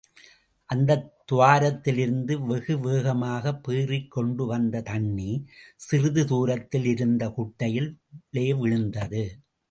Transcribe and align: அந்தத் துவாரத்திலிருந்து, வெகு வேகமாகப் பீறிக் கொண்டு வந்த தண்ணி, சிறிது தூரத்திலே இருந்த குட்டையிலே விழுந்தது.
அந்தத் 0.65 1.11
துவாரத்திலிருந்து, 1.31 2.45
வெகு 2.47 2.79
வேகமாகப் 2.79 3.63
பீறிக் 3.63 4.11
கொண்டு 4.11 4.45
வந்த 4.45 4.81
தண்ணி, 4.81 5.45
சிறிது 5.75 6.23
தூரத்திலே 6.23 6.85
இருந்த 6.85 7.27
குட்டையிலே 7.27 8.57
விழுந்தது. 8.59 9.37